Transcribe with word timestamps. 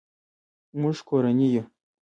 مونږ 0.79 0.97
کورنۍ 1.07 1.47
یو 1.55 1.63